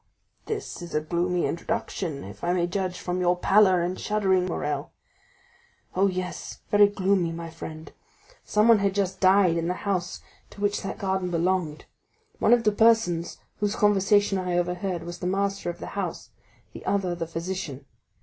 "This 0.47 0.81
is 0.81 0.95
a 0.95 0.99
gloomy 1.01 1.45
introduction, 1.45 2.23
if 2.23 2.43
I 2.43 2.53
may 2.53 2.65
judge 2.65 2.97
from 2.99 3.21
your 3.21 3.37
pallor 3.37 3.83
and 3.83 3.99
shuddering, 3.99 4.47
Morrel." 4.47 4.93
"Oh, 5.95 6.07
yes, 6.07 6.61
very 6.71 6.87
gloomy, 6.87 7.31
my 7.31 7.51
friend. 7.51 7.91
Someone 8.43 8.79
had 8.79 8.95
just 8.95 9.19
died 9.19 9.57
in 9.57 9.67
the 9.67 9.75
house 9.85 10.21
to 10.49 10.59
which 10.59 10.81
that 10.81 10.97
garden 10.97 11.29
belonged. 11.29 11.85
One 12.39 12.51
of 12.51 12.63
the 12.63 12.71
persons 12.71 13.37
whose 13.59 13.75
conversation 13.75 14.39
I 14.39 14.57
overheard 14.57 15.03
was 15.03 15.19
the 15.19 15.27
master 15.27 15.69
of 15.69 15.77
the 15.77 15.93
house; 15.93 16.31
the 16.73 16.83
other, 16.85 17.13
the 17.13 17.27
physician. 17.27 17.85